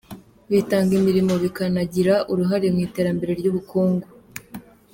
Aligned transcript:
Bitanga 0.51 0.91
imirimo 0.99 1.33
bikanagira 1.43 2.15
uruhare 2.31 2.67
mu 2.73 2.79
iterambere 2.87 3.31
ry’ubukungu. 3.39 4.07